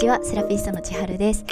[0.00, 1.44] ちはセラピストの千春です。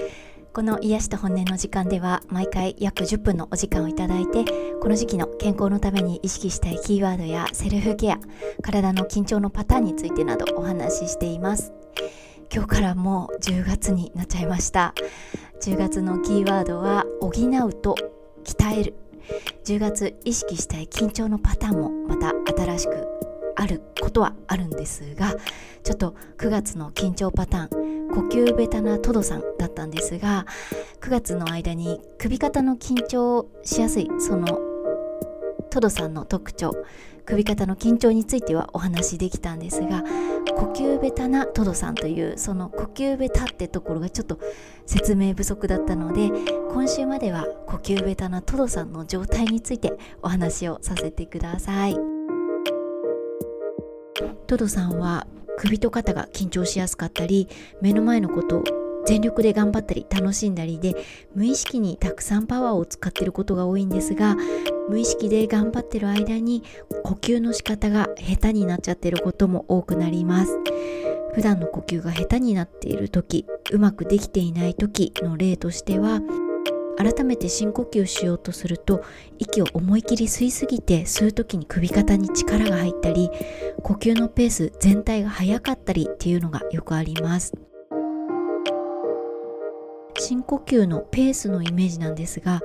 [0.55, 4.47] この癒しと本音の時間では毎回約10分のお時間をいただいて
[4.81, 8.19] この時期の健康のために意識したいキーワードやセルフケア
[8.63, 11.75] 体の緊張のパターンについてなどお話ししています。
[12.51, 14.95] 今日からもう10月になっちゃいました。
[15.61, 17.97] 10月のキーワードは補うと
[18.45, 18.95] 鍛える。
[19.67, 23.07] 10月意識したい緊張のパターンもまた新しく
[23.57, 25.35] あることはあるんですが
[25.83, 27.88] ちょっと9月の緊張パターン
[28.19, 30.45] 呼吸ベタなトドさんだったんですが
[31.01, 34.59] 9月の間に首肩の緊張しやすいその
[35.71, 36.73] トドさんの特徴
[37.25, 40.03] 首肩の緊張についてはお話しできたんですが
[40.57, 44.41] 呼吸ベタなトドさんというその呼吸ベタってところがちょっと
[44.85, 46.33] 説明不足だったので
[46.73, 51.97] 今週までは呼吸ベタなトドさんの状態についてお話をさせてください。
[54.49, 55.27] トドさんは
[55.59, 57.49] 首と肩が緊張しやすかったり
[57.81, 58.65] 目の前のことを
[59.07, 60.95] 全力で頑張ったり楽しんだりで
[61.35, 64.37] 無意識にたくさんパワーを使ってることが多いんですが
[64.89, 66.63] 無意識で頑張ってる間に
[67.03, 70.59] 呼吸の仕方が下手になっちゃってることも多くなります。
[71.35, 76.21] 普段の呼吸が下手になっている時うまくできていない時の例としては
[76.99, 79.05] 改めて深呼吸しようとすると
[79.39, 83.31] 息を思い切り吸いすぎて吸う時に首肩に力が入ったり
[83.83, 87.55] 呼吸のペース全体が速かったりっていうのがよくあります。
[90.21, 92.61] 深呼吸のペースのイメージなんですが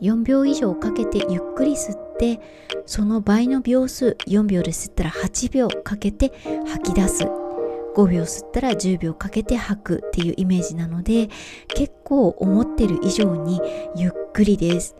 [0.00, 2.40] 4秒以上かけてゆっくり吸って
[2.86, 6.32] その倍の秒数4秒で吸ったら8秒かけて
[6.66, 7.41] 吐き出す。
[7.94, 11.28] 5秒吸ったら10秒かけて吐くっていうイメージなので
[11.68, 13.60] 結構思ってる以上に
[13.96, 14.96] ゆっくりです。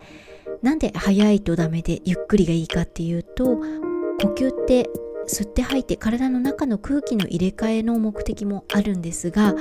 [0.63, 4.89] なんで早いとダメでゆっくりがいいかっていうと呼吸って
[5.27, 9.55] 吸って吐いて体の中の空気の入れ替えの目的もあるんですが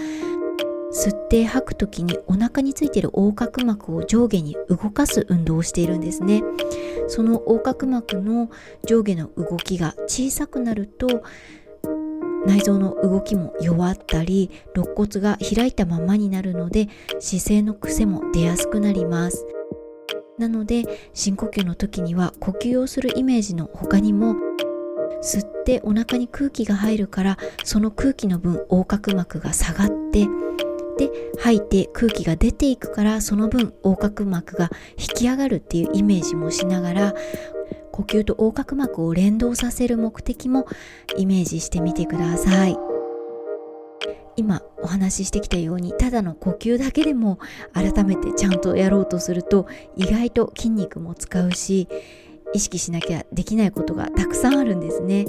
[0.92, 6.44] 吸って吐く時にお腹についている横隔膜を上下に動かす運動をしているんですね。
[7.08, 8.50] その横隔膜の
[8.86, 11.24] 上下の動きが小さくなると
[12.46, 19.46] 内臓の動きも弱ったり肋骨が開いたままになるので姿勢の癖も出やすくなります。
[20.38, 24.36] なので深呼吸の時には呼吸をするイメージの他にも
[25.22, 30.28] 吸ってお腹に空気が入るからその空気の分横隔膜が下がって
[30.98, 31.10] で
[31.40, 37.14] 吐いて空気が出ていくからその分横隔膜が引き上がるっていうイメージもしながら
[38.02, 40.66] 呼吸と横隔膜を連動させる目的も
[41.18, 42.78] イメージしてみてください。
[44.38, 47.38] 今お話ししてきたようにただの呼吸だけでも
[47.74, 51.90] 改めてちゃんとやろうとすると意外と筋肉も使うし
[52.54, 55.26] 意識しなきゃできないことがたくさんあるんですね。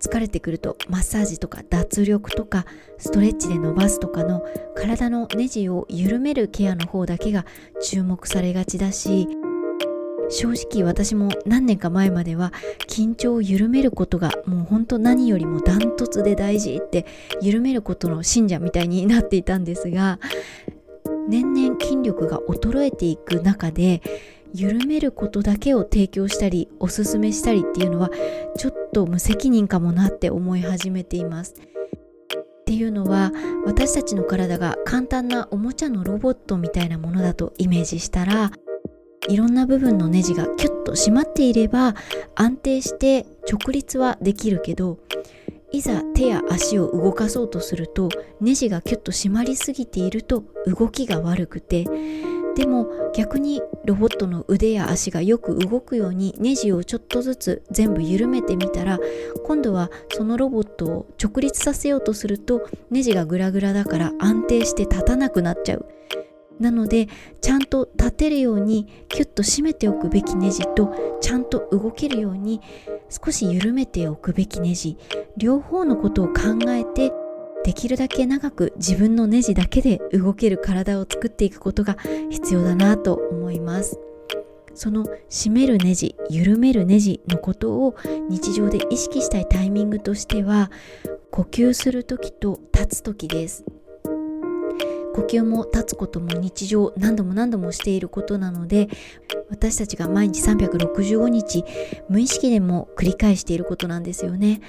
[0.00, 2.64] 疲れてくるとマッサージとか脱力とか
[2.98, 4.42] ストレッチで伸ばすとかの
[4.74, 7.44] 体のネジを緩めるケアの方だけが
[7.82, 9.28] 注目されがちだし
[10.30, 12.52] 正直私も何年か前までは
[12.86, 17.04] 緊張を緩めることがもう本当何よりもダントツで大事って
[17.40, 20.18] 緩めることの信者みたいになっていたんですが
[21.28, 24.02] 年々筋力が衰えていく中で
[24.52, 28.10] 緩めることだけを提供したりおすすめしたりっていうのは
[28.56, 31.54] ちょっと無責任かもなって思い始めています。
[31.54, 33.32] っていうのは
[33.64, 38.52] 私たちの体が簡単なおもちゃのロボットみたいなものだとイメージしたら
[39.28, 41.94] いろんな部分のネジがキュッと締まっていれば
[42.34, 44.98] 安定して直立はできるけど
[45.72, 48.08] いざ手や足を動かそうとすると
[48.40, 51.86] ネジがキュッと締まりすぎていると動きが悪くて
[52.56, 58.98] でも逆にロボットの腕や足がよく動くようにネジをちょっとずつ全部緩めてみたら
[59.46, 65.86] 今度はそのロボットを直立させようとするとネジがグラグラだから安定して立たなくなっちゃう。
[66.60, 67.08] なので
[67.40, 72.60] ちゃんと立てるようにキュッと締めておくべきネジとちゃんと動けるように
[73.08, 74.96] 少し緩めておくべきネジ。
[75.36, 77.12] 両方のことを考えて
[77.64, 81.96] できるだけ長く自分のネジだけで動ける体を作っていくことが
[82.30, 83.98] 必要だなと思います。
[84.74, 87.96] その締めるネジ緩めるネジのことを
[88.28, 90.70] 日常で意識したいタイミングとしては
[91.30, 93.64] 呼吸する時と立つ時です。
[95.14, 98.88] 呼吸も立つことも日常何度も何度もしていることなので
[99.50, 101.64] 私たちが毎日365日
[102.08, 104.60] 無意識でも繰り返していることなんですよね。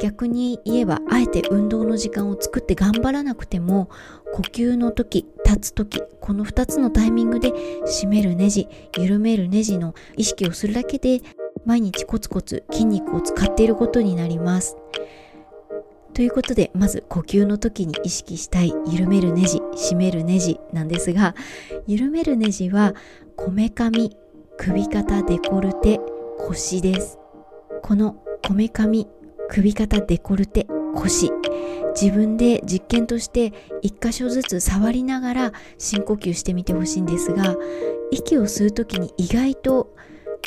[0.00, 3.88] 逆に言えばあえて運動の時間を作って頑張らなくても
[4.32, 7.52] 呼吸の時立つ時この2つのタイミングで
[7.86, 8.68] 締めるネジ
[8.98, 11.20] 緩めるネジの意識をするだけで
[11.64, 14.76] 毎日コツコツ筋肉を使っていることになります。
[16.14, 18.72] ということでまず呼吸の時に意識したい。
[18.86, 21.34] 緩めるネジ締めるネジなんですが
[21.86, 22.94] 緩めるネジは
[23.36, 24.16] こめかみ
[24.56, 26.00] 首肩デコルテ
[26.38, 27.18] 腰です。
[27.82, 29.08] このこめかみ
[29.48, 31.32] 首肩デコルテ腰。
[32.00, 33.52] 自分で実験として
[33.82, 37.54] 一箇所ずつ触りながら深呼吸してみてほしいんですが
[38.10, 39.94] 息を吸う時に意外と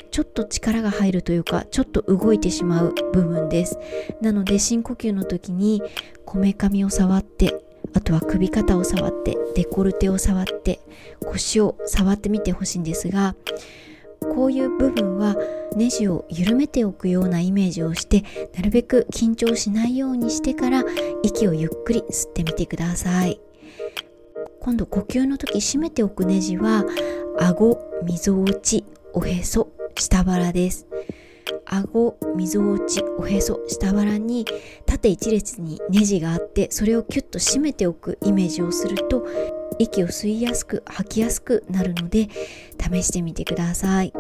[0.08, 3.78] ちょっと力が入るというかちょっと動いてしまう部分です。
[4.22, 5.82] なので深呼吸の時に
[6.26, 7.56] こめかみを触って
[7.94, 10.80] あとは首肩を触ってデコルテを触って
[11.26, 13.36] 腰を触ってみてほしいんですが
[14.20, 15.36] こういう部分は
[15.76, 18.24] ネジを緩めておくようなイメージをして
[18.56, 20.84] なるべく緊張しないようにしてから
[21.24, 23.40] 息をゆっくり吸ってみてください。
[24.60, 26.84] 今度呼吸の時締めておくネジは
[27.40, 28.84] 顎みぞおち
[29.14, 30.88] おへそ下腹です。
[31.66, 34.46] 顎みぞおちおへそ下腹に
[34.86, 39.26] 縦一列にネジがあってそれをキュッと締めておくイメージをすると
[39.80, 42.30] 息を吸いやすく吐きやすくなるので
[42.80, 44.14] 試してみてください。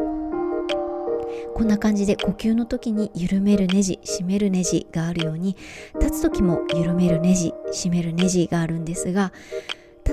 [1.53, 5.57] こんな感じで呼吸の時に緩めるネジ締めるネジがあるように
[5.99, 9.31] 立つ時も緩めるネジ締めるネジがあるんですが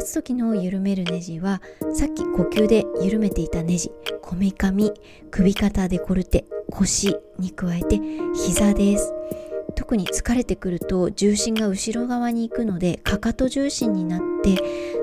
[0.04, 1.62] つ時の緩めるネジは
[1.94, 3.90] さっき呼吸で緩めていたネジ
[4.22, 4.92] こめかみ
[5.30, 8.00] 首肩デコルテ腰に加えて
[8.34, 9.12] 膝です。
[9.76, 14.56] 特に疲れてくると重心が後ろ側に行くのでかかと重心になって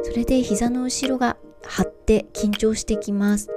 [0.04, 3.50] それで膝の後ろが張って緊張してきます。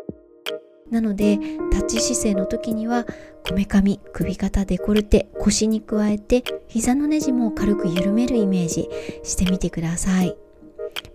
[0.90, 1.38] なので
[1.72, 3.04] 立ち姿勢の時には
[3.46, 8.88] こめかみ首肩デコルテ腰に加えて膝のネジも軽く緩めるイメージ
[9.22, 10.36] してみてください。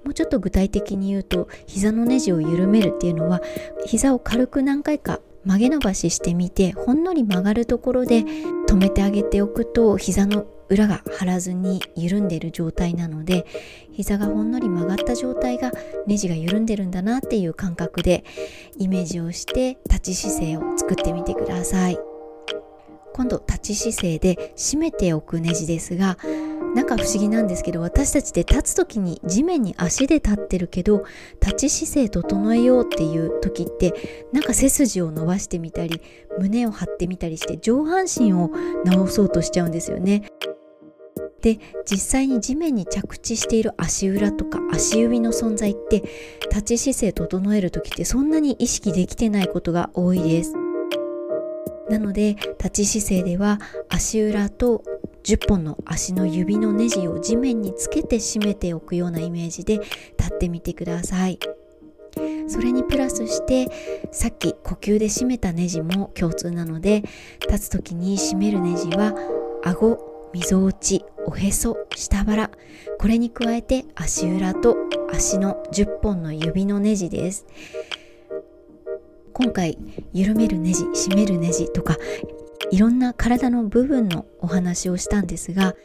[0.03, 3.41] もうちょっと具体的に言うと膝のネジを緩めるっていうのは
[3.85, 8.23] 膝を軽く何回か曲げ伸ばししてみてほんのり曲がるところで
[8.67, 13.45] 止めてあげておくと膝の裏が張らずに緩んでいる状態なので
[13.91, 15.71] 膝がほんのり曲がった状態が
[16.05, 18.23] ネジが緩んでるんだなっていう感覚で
[18.77, 21.97] イメージをして立ち姿勢を作ってみてください。
[23.13, 26.17] 今度立ち姿勢で締めておくネジですが
[26.75, 31.03] なんか不思議なんですけど私たちで立つ時に地面に足で立ってるけど
[31.41, 33.93] 立ち姿勢整えようっていう時って
[34.31, 36.01] なんか背筋を伸ばしてみたり
[36.37, 38.51] 胸を張ってみたりして上半身を
[38.85, 40.23] 直そうとしちゃうんですよね。
[41.41, 41.57] で
[41.89, 46.03] 実際に地面に着地している足裏とか足指の存在って
[46.49, 50.53] 立ち姿勢整える時ってそんなに意識できてないことが多いです。
[51.89, 54.83] なので立ち姿勢では足裏と
[55.29, 59.77] 10本の足の指のネジを地面につけて締めておくようなイメージで
[60.17, 61.37] 立ってみてください。
[62.47, 63.67] それにプラスして
[64.11, 67.03] さっき呼吸で締めたネジも共通なので
[67.47, 69.13] 立つ時に締めるネジは
[69.63, 69.99] 顎
[70.33, 72.49] みぞおちおへそ下腹。
[72.97, 74.77] これに加えて足裏と
[75.13, 77.45] 足の10本の指のネジです。
[79.31, 79.77] 今回
[80.11, 81.97] 緩めるネジ締めるネジとか
[82.71, 85.75] いろんな体の部分のお話をしたんですが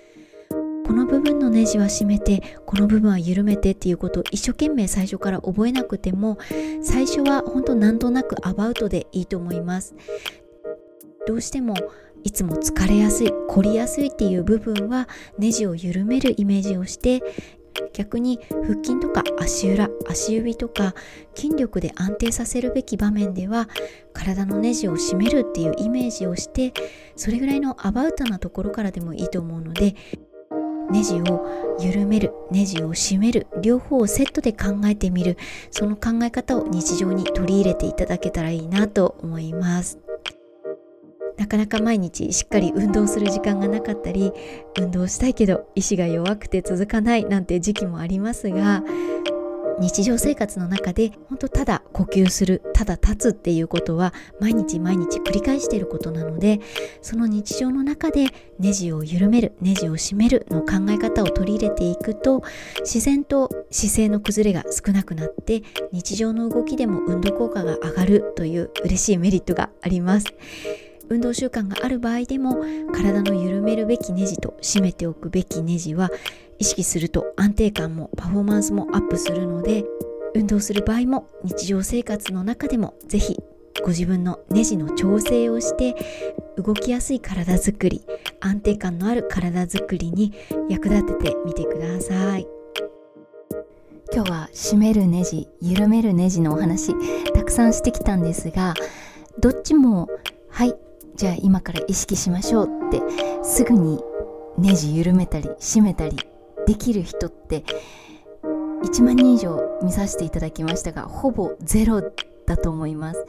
[0.86, 6.38] この部分のネジは締めてこの部分は緩めてっていうことを一生懸命最初から覚えなくても
[6.82, 9.94] 最初は本当なんとなくアバウトでいいと思います。
[11.26, 11.74] どうしても
[12.22, 17.22] いつも疲れやすい凝りやすいっていう部分はネジを緩めるイメージをして
[17.92, 20.94] 逆に腹筋とか足裏足指とか
[21.34, 23.68] 筋力で安定させるべき場面では
[24.12, 26.72] 体のネジを締めるっていうイメージをして
[27.16, 29.94] それぐらいのアバウトなところからでもいいと思うので
[30.90, 35.38] ネジを緩めるネジを締める両方をセットで考えてみる
[35.70, 40.03] その考え方を日常に取り入れていただけたらいいなと思います。
[41.36, 44.32] なかなか毎日しっかり運動する時間がなかったり
[44.78, 48.82] 運動したいけど意志が弱くて続かないなんて時期もありますが
[49.78, 56.60] 日常生活の中で本当ただ呼吸するただ立つっていうことは毎日毎日繰り返していることなので
[57.02, 58.26] その日常の中で
[58.58, 62.42] ネジを緩めるネジを締めるの考え方を取り入れていくと
[62.80, 65.62] 自然と姿勢の崩れが少なくなって
[65.92, 70.26] 日常の動きでも運動効果が上がるという嬉しいメリットがあります。
[71.08, 76.10] 運動習慣がある場合でも体の緩めるべきネジと締めておくべきネジは
[76.58, 79.84] 意識すると安定感もパフォーマンスもアップするので
[80.34, 83.38] 運動する場合も日常生活の中でもぜひ
[83.82, 85.94] ご自分のネジの調整をして
[86.56, 88.02] 動きやすい体づくり
[88.40, 90.32] 安定感のある体づくりに
[90.68, 92.46] 役立ててみてください。
[94.14, 96.94] 今日は締めるネジ緩めるネジのお話
[97.32, 98.74] たくさんしてきたんですが
[99.40, 100.08] どっちも
[100.50, 100.76] はい
[101.14, 103.00] じゃあ今から意識しましょうって
[103.42, 104.00] すぐに
[104.58, 106.16] ネジ緩めたり締めたり
[106.66, 107.64] できる人って
[108.82, 112.02] 1万人以上見させていただきましたがほぼゼロ
[112.46, 113.24] だと思います。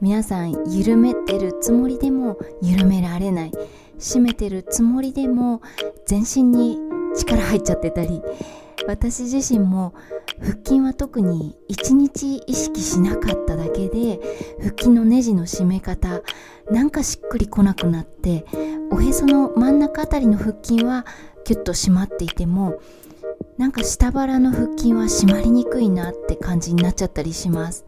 [0.00, 3.52] 皆さん緩めてるつもりでも緩められない。
[3.98, 5.62] 締めてるつもりでも
[6.06, 6.78] 全身に
[7.16, 8.22] 力入っちゃってたり
[8.86, 9.94] 私自身も
[10.40, 14.20] 腹筋は特に1日意識しなかっただけで
[14.58, 16.22] 腹筋のネジの締め方
[16.70, 18.44] なんかしっくりこなくなって
[18.90, 21.06] おへその真ん中あたりの腹筋は
[21.44, 22.80] キュッと締まっていても
[23.58, 27.84] なんか下腹の腹筋は締まりにくいなって感じになっちゃったりします。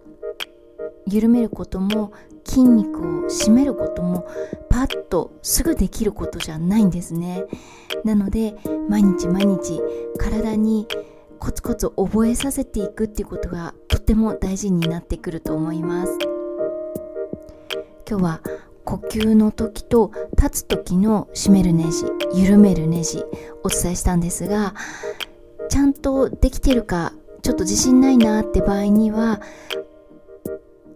[1.08, 2.12] 緩めることも
[2.44, 4.28] 筋肉を締めることも
[4.68, 7.44] パッとすぐできることじゃないんですね。
[8.04, 8.56] なので
[8.88, 9.80] 毎日毎日
[10.18, 10.86] 体に
[11.38, 16.18] コツコツ覚えさせていくっていうことがとても大事になってくると思います。
[18.08, 18.40] 今日は
[18.84, 23.24] 呼吸の時と立つ時の締めるネジ緩めるネジ
[23.64, 24.74] お伝えしたんですが
[25.68, 27.12] ちゃんとできてるか
[27.42, 29.40] ちょっと自信ないなって場合には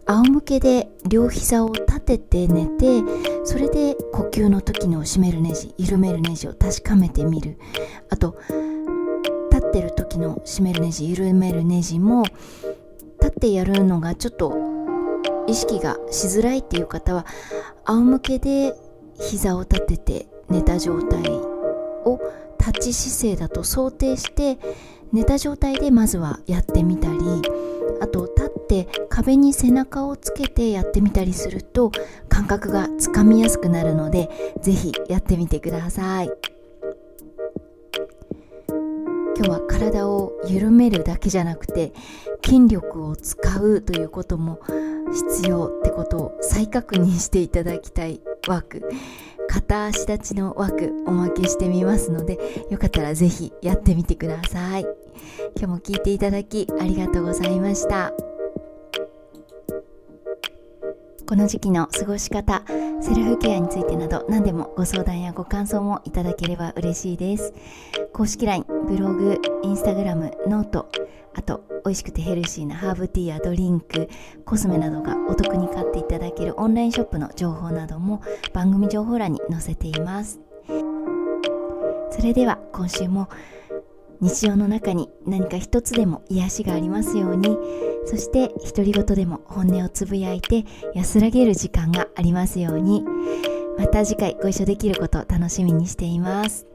[0.06, 3.02] 仰向けで両膝を立てて寝て
[3.44, 7.59] それで呼吸の時の締めるネジ緩めるネジを確かめてみる。
[8.09, 8.37] あと
[9.70, 14.52] ってる時の締めるネジ緩めるネジも立ってやるのがちょっと
[15.46, 17.24] 意識がしづらいっていう方は
[17.84, 18.74] 仰向けで
[19.20, 22.20] 膝を立てて寝た状態を
[22.58, 24.58] 立ち姿勢だと想定して
[25.12, 27.18] 寝た状態でまずはやってみたり
[28.00, 31.92] あと立って壁に背中をつけてやってみたりすると
[32.28, 34.28] 感覚がつかみやすくなるので
[34.62, 36.60] 是非やってみてください。
[39.42, 41.94] 今日は体を緩めるだけじゃなくて
[42.44, 44.61] 筋力を使うということも
[45.11, 48.82] 必要ってことを再確認していただきたい枠
[49.49, 52.38] 片足立ちの枠おまけしてみますので
[52.70, 54.82] よかったら是非やってみてください。
[55.56, 58.12] 今日も聞いていただきありがとうございました。
[61.30, 62.64] この時期の過ごし方
[63.00, 67.54] セルフケアについてなど何でもご相談やご感想もいただければ嬉しいです。
[68.12, 70.90] 公式 LINE ブログインスタグラムノート
[71.37, 74.08] あと美味しくてヘルシーなハーブティーやドリンク
[74.44, 78.22] コスメなどがお得に買っていただけるオンラインショップの情報なども
[78.52, 80.40] 番組情報欄に載せています。
[82.10, 83.28] それでは今週も
[84.20, 87.56] 日常の中に何か一つでも癒しがありますように。
[88.06, 93.04] そして独り言でも本音をつぶやいて安らげる時間がありますように。
[93.78, 96.66] また次回ご一緒できることを楽しみにしています。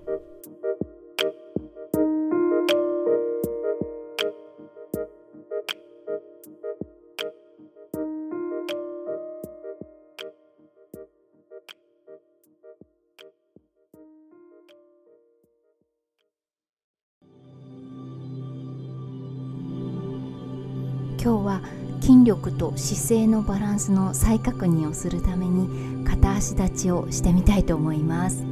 [21.26, 21.62] 今日は
[22.02, 28.46] 筋力と姿勢のバランスの再確認をするために片足立ちをしてみたいと思います。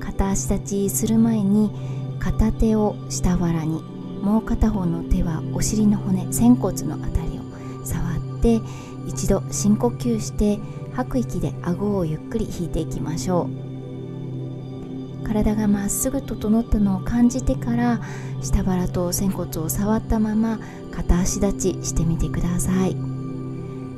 [0.00, 1.70] 片足立ちする前に
[2.18, 3.82] 片手を下腹に
[4.22, 8.62] もう片方の手はお尻の骨仙骨のあたりを触って
[9.06, 10.58] 一度深呼吸して
[10.94, 13.71] 吐く息で顎をゆっくり引いていきましょう。
[15.24, 18.00] 体がまっすぐ整ったのを感じてから
[18.40, 20.58] 下腹と仙骨を触ったまま
[20.90, 22.96] 片足立ちしてみてください。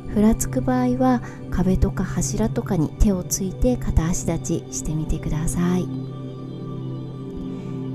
[0.09, 5.89] ふらつく場合は壁とか柱とかに手をついて片足立ちしてみてください。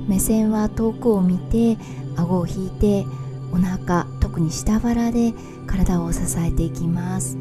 [0.08, 1.78] 目線は遠くを見て
[2.18, 3.06] 顎を引いて
[3.54, 5.34] お腹特に下腹で
[5.66, 7.38] 体を支えていきます。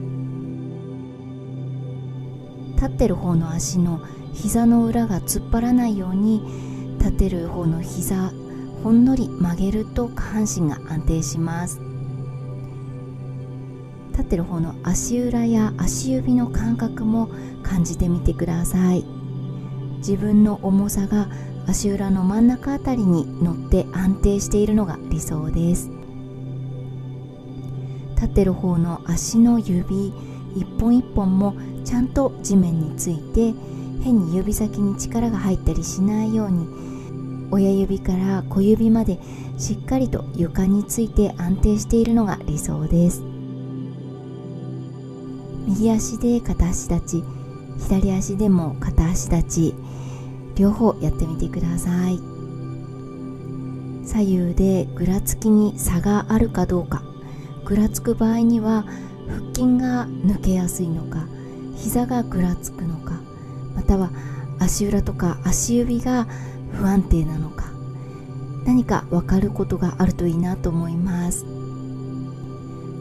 [2.77, 4.01] 立ってる方の足の
[4.33, 6.43] 膝の裏が突っ張らないように
[6.99, 8.33] 立てる方の膝
[8.83, 11.81] ほんのり曲げると下半身が安定します。
[14.13, 17.31] 立ってる方の足裏や足指の感覚も
[17.63, 19.05] 感じてみてください。
[19.99, 21.29] 自分の重さが
[21.67, 25.91] 足裏の真ん中あたりに乗って安定しているのが理想です。
[28.15, 30.13] 立ってる方の足の指
[30.57, 31.55] 一本一本も
[31.85, 33.55] ちゃんと地面について
[34.03, 36.69] 変に指先に力が入ったりしないように
[37.51, 39.19] 親指から小指まで
[39.57, 43.23] しっかりと床について安定しているのが理想です。
[45.67, 47.25] 右足で片足立ち
[47.79, 49.75] 左足でも片足立ち
[50.57, 52.21] 両方やってみてください。
[54.05, 57.03] 左右でぐらつきに差があるかどうか
[57.67, 58.87] ぐらつく場合には
[59.29, 61.27] 腹筋が抜けやすいのか
[61.77, 63.21] 膝がぐらつくのか
[63.79, 64.11] または
[64.59, 66.27] 足裏とか足指が
[66.73, 67.67] 不安定なのか
[68.65, 71.45] 何か分かることがあるといいなと思います。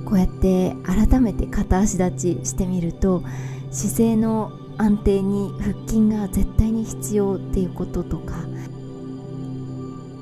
[0.05, 3.24] こうやって改めて片足立ちしてみると
[3.72, 8.36] 姿勢の安定に腹筋が絶対に必要っていうこととか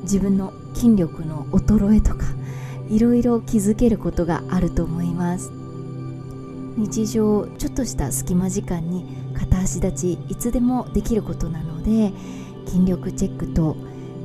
[0.04, 2.26] 自分の筋力の衰えとか
[2.90, 5.65] いろいろ気づけることがあると思います。
[6.78, 12.12] 日常ちょっとした隙間時間に片足立ちいつでもできることなので
[12.66, 13.78] 筋力チェックと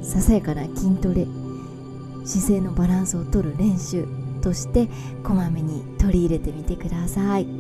[0.03, 1.27] ささやかな筋トレ
[2.25, 4.07] 姿勢のバランスをとる練習
[4.43, 4.89] として
[5.23, 7.60] こまめに取り入れてみてください。